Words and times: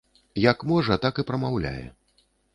Як 0.43 0.65
можа, 0.71 0.97
так 1.05 1.21
і 1.23 1.27
прамаўляе. 1.29 1.85